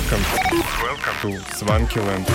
Welcome, 0.00 0.22
welcome 0.82 1.30
to 1.30 1.54
Swankyland. 1.54 2.26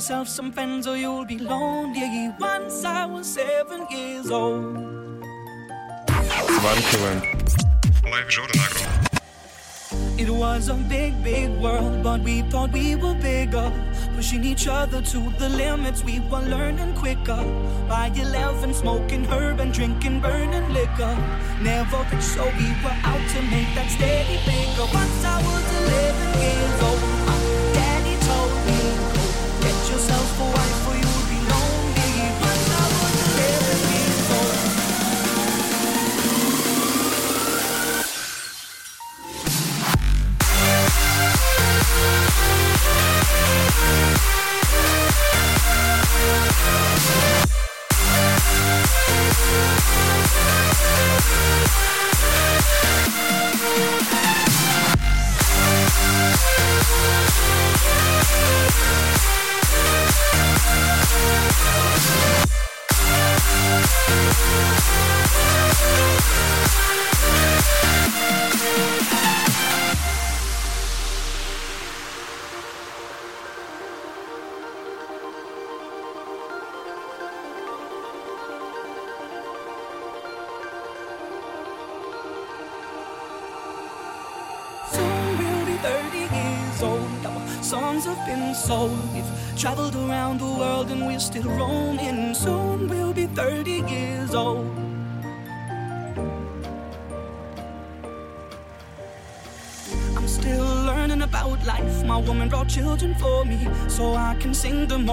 Yourself 0.00 0.28
some 0.28 0.50
friends 0.50 0.86
or 0.86 0.96
you'll 0.96 1.26
be 1.26 1.36
lonely. 1.36 2.32
Once 2.40 2.86
I 2.86 3.04
was 3.04 3.26
seven 3.26 3.86
years 3.90 4.30
old. 4.30 4.74
Live 8.14 8.28
Jordan 8.30 8.62
It 10.16 10.30
was 10.30 10.70
a 10.70 10.74
big, 10.88 11.22
big 11.22 11.50
world, 11.60 12.02
but 12.02 12.22
we 12.22 12.40
thought 12.50 12.72
we 12.72 12.94
were 12.94 13.12
bigger. 13.12 13.70
Pushing 14.16 14.42
each 14.42 14.66
other 14.66 15.02
to 15.02 15.18
the 15.38 15.50
limits, 15.50 16.02
we 16.02 16.20
were 16.30 16.46
learning 16.54 16.94
quicker. 16.94 17.44
By 17.86 18.10
11, 18.14 18.72
smoking 18.72 19.24
herb 19.26 19.60
and 19.60 19.70
drinking 19.70 20.20
burning 20.20 20.72
liquor. 20.72 21.14
Never 21.60 22.06
rich, 22.10 22.24
so 22.24 22.44
we 22.58 22.68
were 22.82 22.98
out 23.04 23.24
to 23.34 23.42
make 23.52 23.70
that 23.76 23.90
steady 23.90 24.38
bigger. 24.48 24.86
Once 24.94 25.24
I 25.26 25.36
was 25.44 25.64
11 25.84 26.40
years 26.40 26.82
old. 26.88 27.19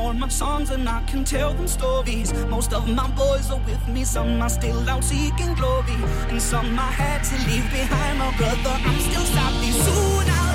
All 0.07 0.13
my 0.13 0.29
songs 0.29 0.69
and 0.71 0.87
I 0.87 1.03
can 1.03 1.25
tell 1.25 1.53
them 1.53 1.67
stories. 1.67 2.33
Most 2.45 2.71
of 2.71 2.87
my 2.87 3.09
boys 3.11 3.51
are 3.51 3.59
with 3.65 3.85
me, 3.89 4.05
some 4.05 4.41
are 4.41 4.49
still 4.49 4.89
out 4.89 5.03
seeking 5.03 5.53
glory, 5.55 5.97
and 6.29 6.41
some 6.41 6.79
I 6.79 6.91
had 7.01 7.23
to 7.29 7.35
leave 7.47 7.69
behind. 7.71 8.19
My 8.19 8.31
brother, 8.37 8.75
I'm 8.87 8.99
still 8.99 9.25
sadly 9.35 9.71
soon 9.71 10.25
I'll 10.29 10.46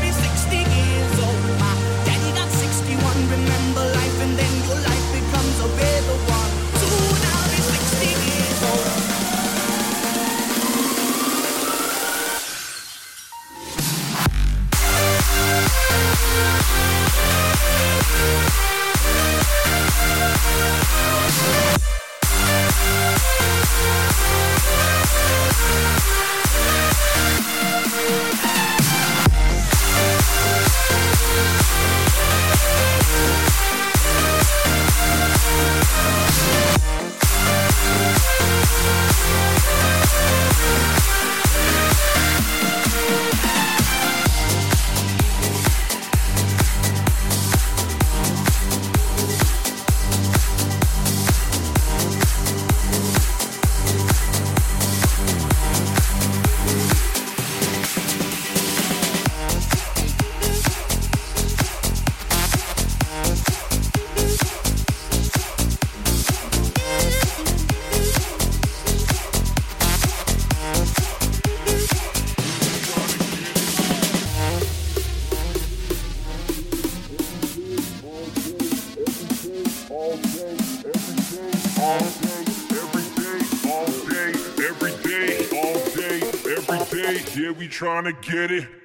trying 87.82 88.04
to 88.04 88.12
get 88.12 88.52
it. 88.52 88.81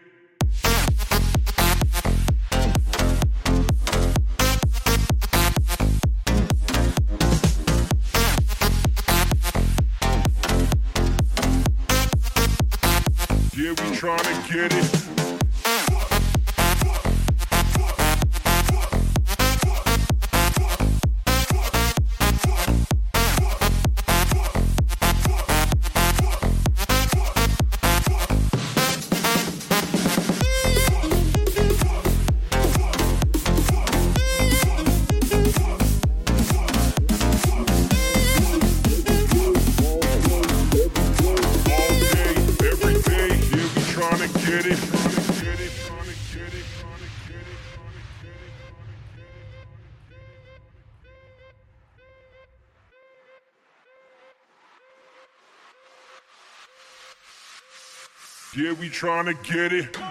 trying 58.89 59.25
to 59.25 59.33
get 59.33 59.73
it. 59.73 60.06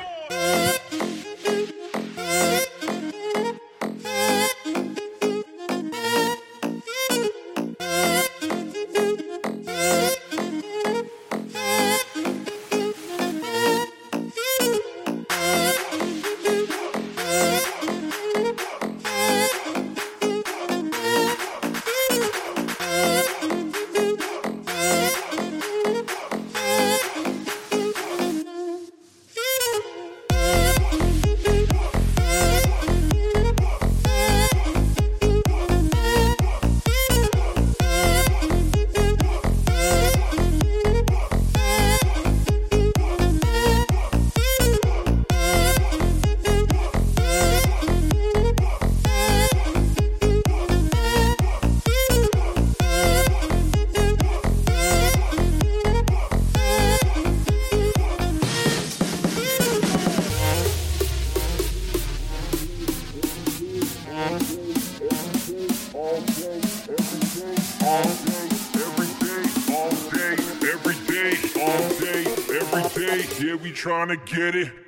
trying 73.87 74.09
to 74.09 74.17
get 74.17 74.57
it. 74.57 74.86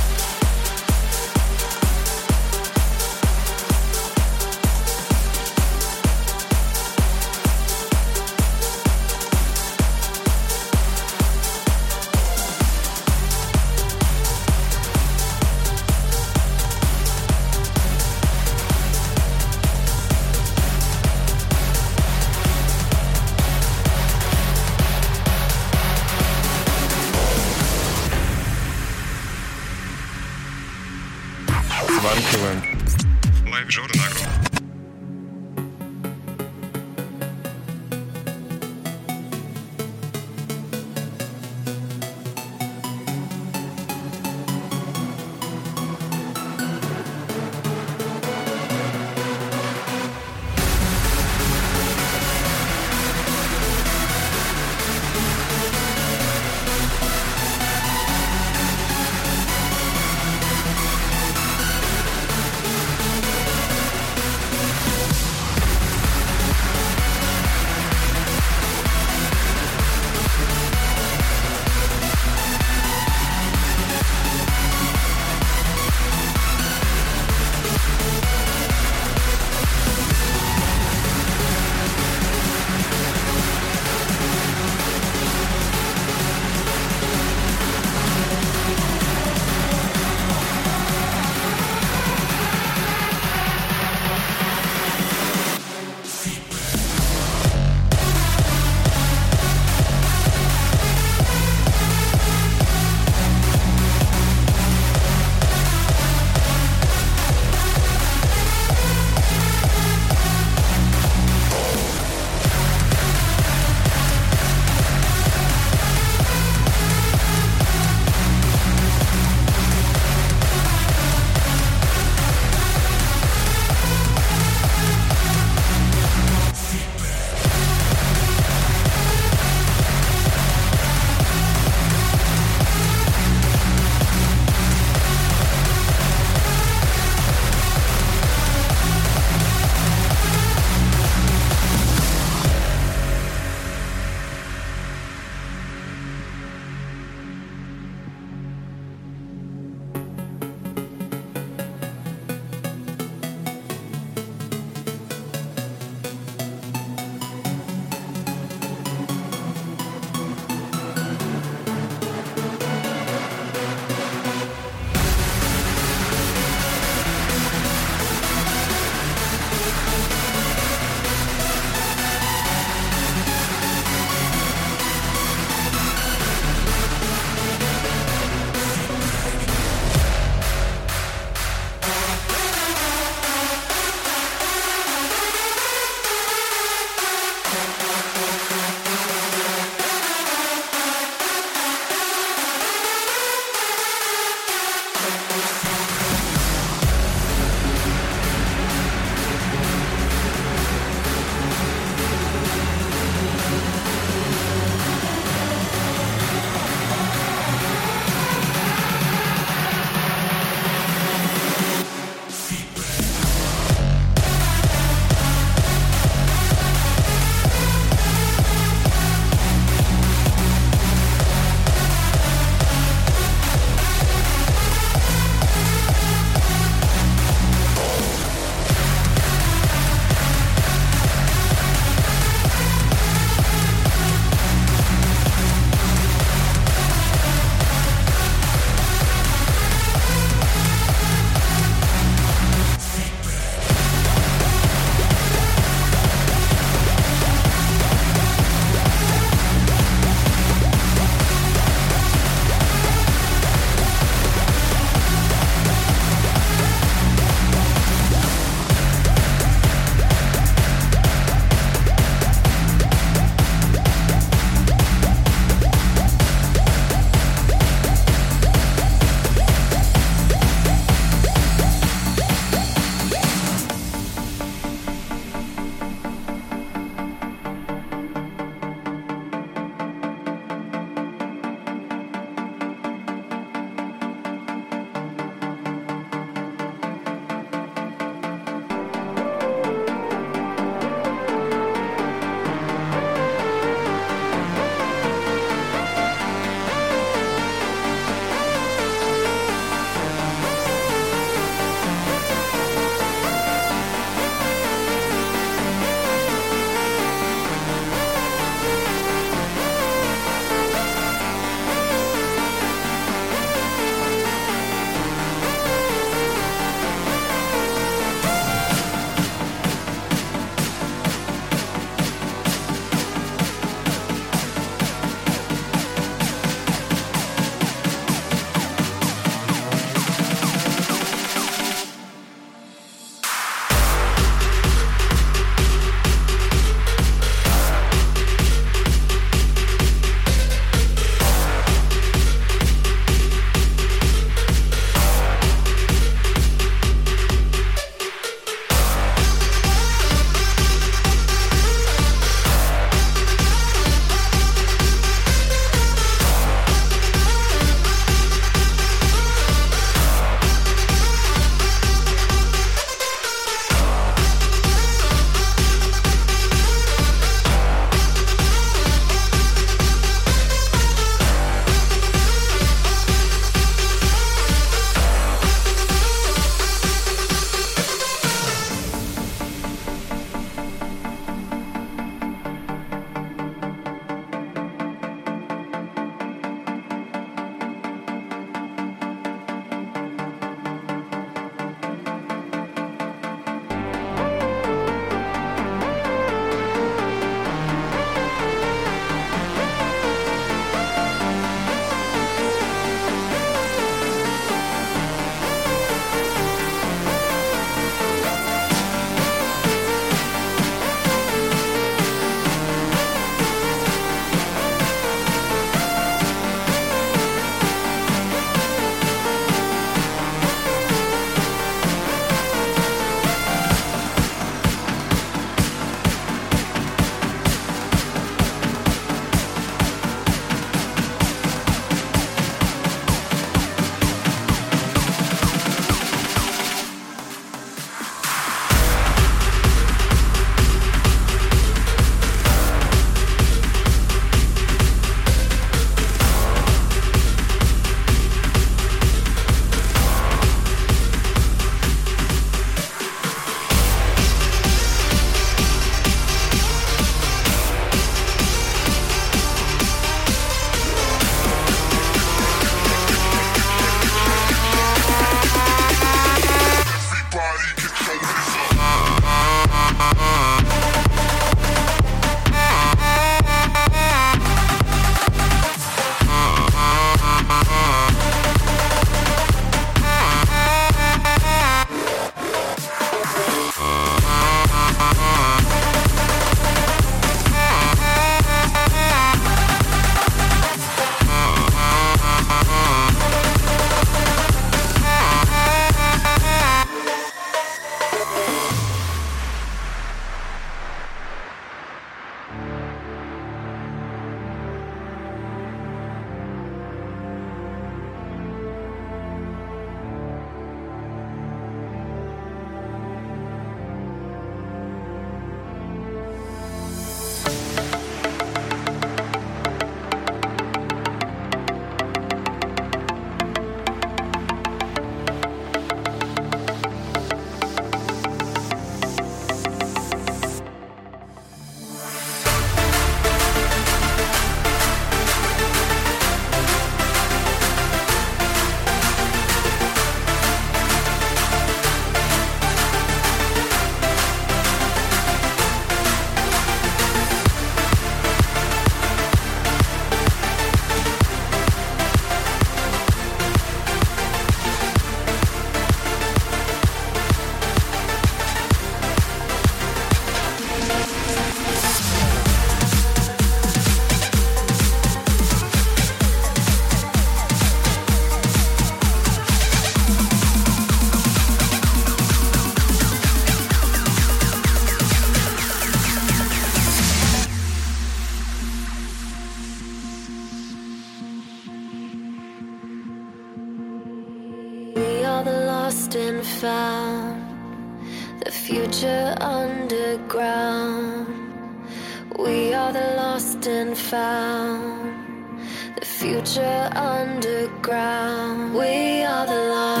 lost 593.61 593.67
and 593.67 593.97
found, 593.97 595.59
the 595.95 596.05
future 596.05 596.89
underground. 596.95 598.73
We 598.73 599.23
are 599.23 599.45
the 599.45 599.53
light. 599.53 600.00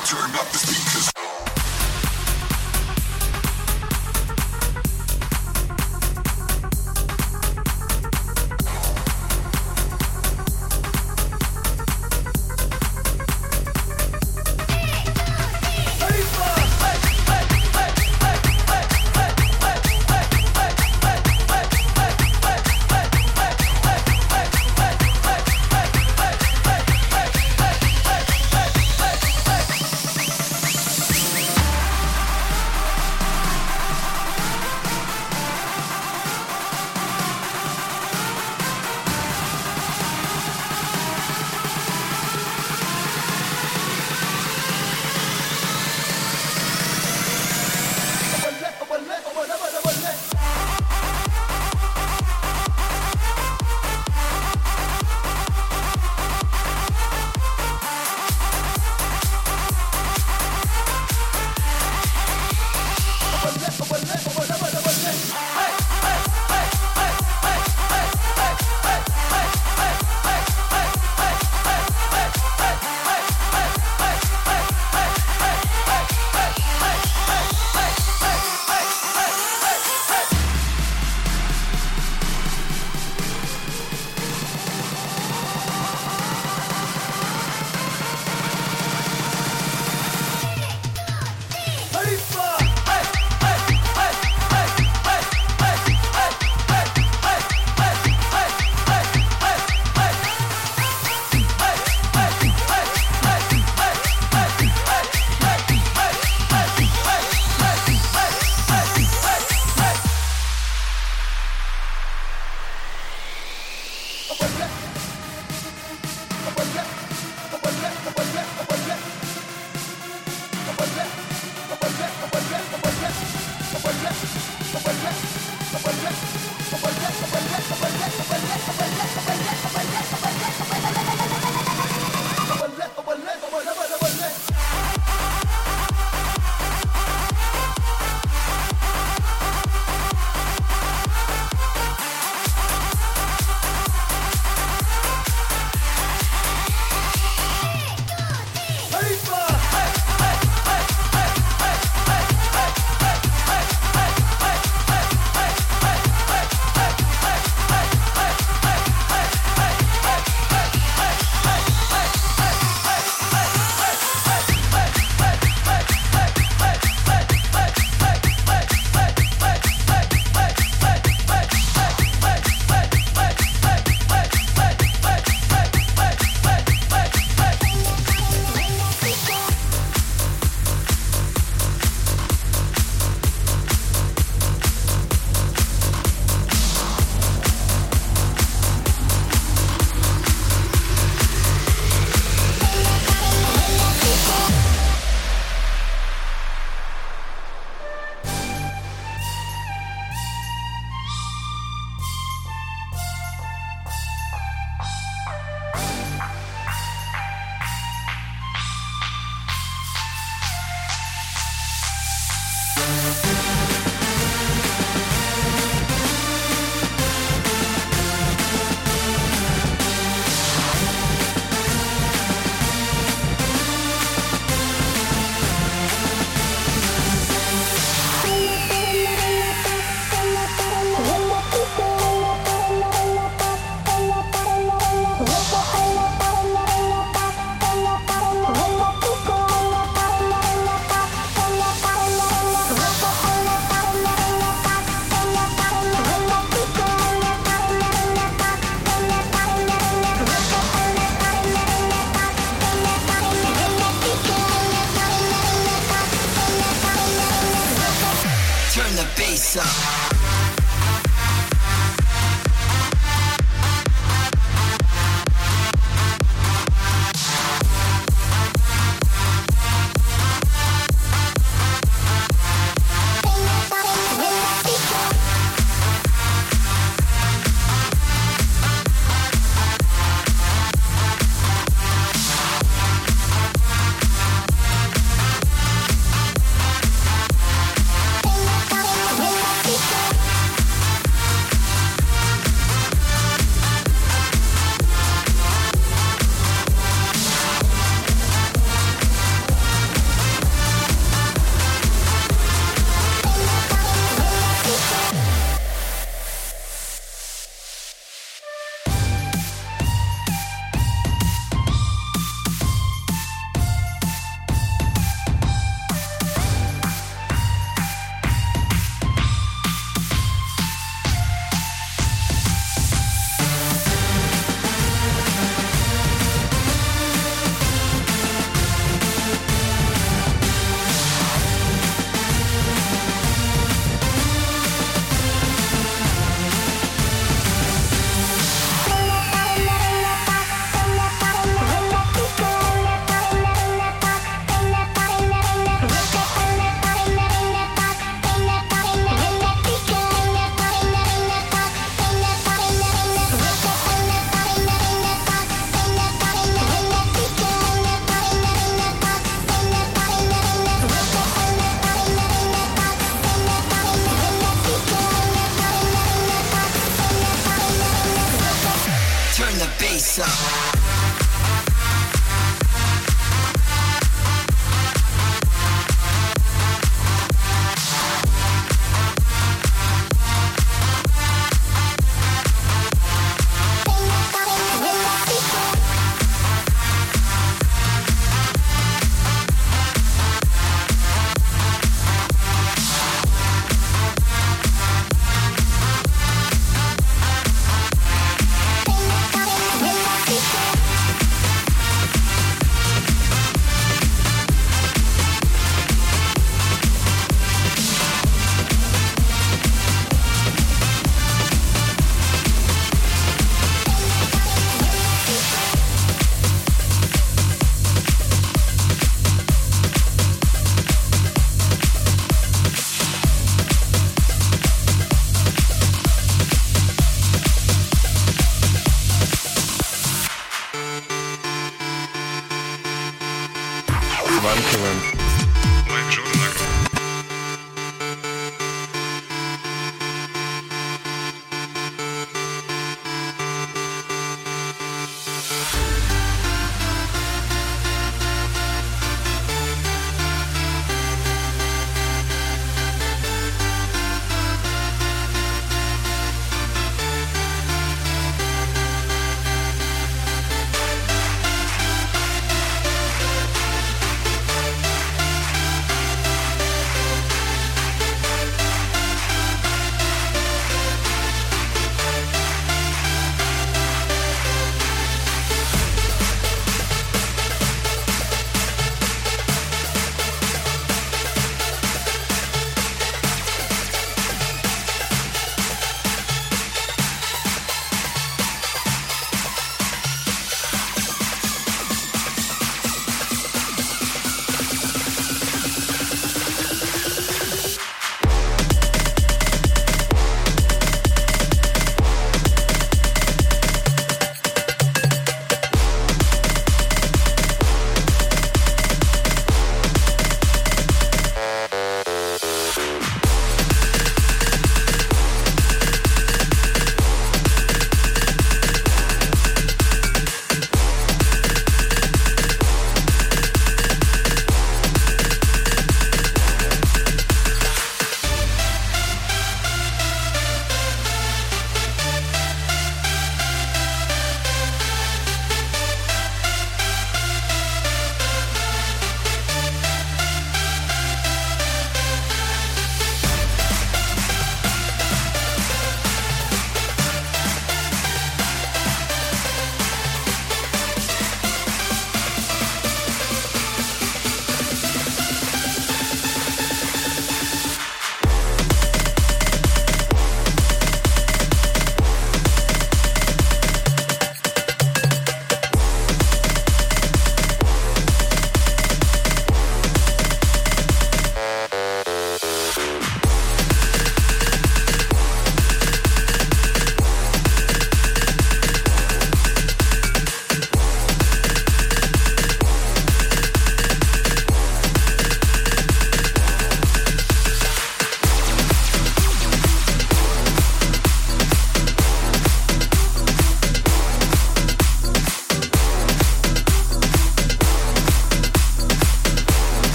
Kid 0.00 0.06
turn 0.06 0.34
up 0.34 0.46
the 0.52 0.58
speakers. 0.58 1.25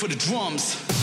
For 0.00 0.08
the 0.08 0.14
drums. 0.14 0.99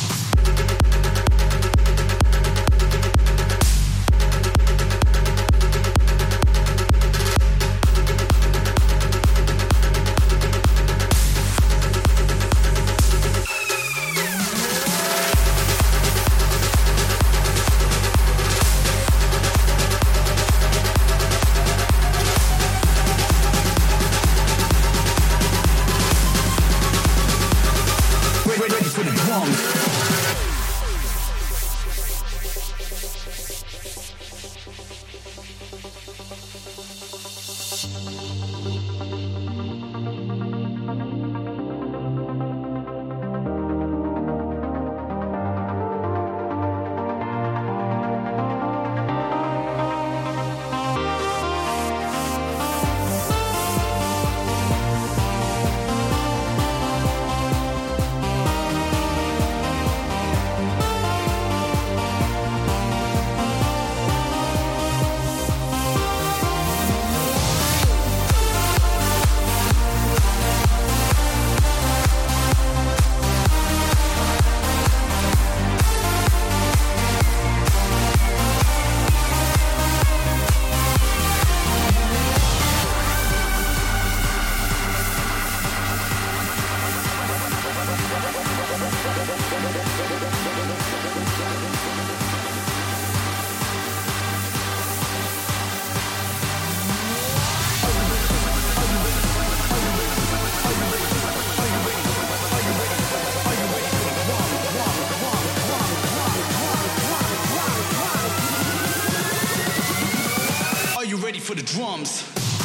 For 111.48 111.56
the 111.56 111.62
drums. 111.62 112.57